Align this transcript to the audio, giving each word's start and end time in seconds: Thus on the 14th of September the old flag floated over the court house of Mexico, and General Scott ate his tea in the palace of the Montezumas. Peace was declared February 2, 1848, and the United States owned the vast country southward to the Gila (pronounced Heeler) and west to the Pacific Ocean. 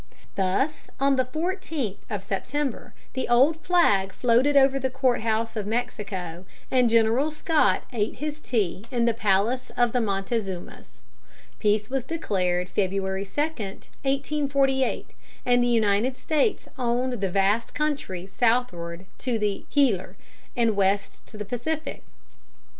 Thus 0.35 0.89
on 0.99 1.15
the 1.15 1.25
14th 1.25 1.97
of 2.09 2.23
September 2.23 2.95
the 3.13 3.29
old 3.29 3.63
flag 3.63 4.11
floated 4.13 4.57
over 4.57 4.79
the 4.79 4.89
court 4.89 5.21
house 5.21 5.55
of 5.55 5.67
Mexico, 5.67 6.43
and 6.71 6.89
General 6.89 7.29
Scott 7.29 7.83
ate 7.93 8.15
his 8.15 8.39
tea 8.39 8.85
in 8.89 9.05
the 9.05 9.13
palace 9.13 9.71
of 9.77 9.91
the 9.91 10.01
Montezumas. 10.01 11.01
Peace 11.59 11.87
was 11.91 12.03
declared 12.03 12.67
February 12.67 13.23
2, 13.25 13.41
1848, 13.41 15.11
and 15.45 15.63
the 15.63 15.67
United 15.67 16.17
States 16.17 16.67
owned 16.79 17.21
the 17.21 17.29
vast 17.29 17.75
country 17.75 18.25
southward 18.25 19.05
to 19.19 19.37
the 19.37 19.67
Gila 19.69 19.73
(pronounced 19.73 19.73
Heeler) 19.75 20.15
and 20.57 20.75
west 20.75 21.27
to 21.27 21.37
the 21.37 21.45
Pacific 21.45 21.97
Ocean. 22.01 22.57